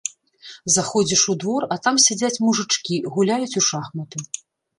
[0.75, 4.25] Заходзіш у двор, а там сядзяць мужычкі, гуляюць у шахматы.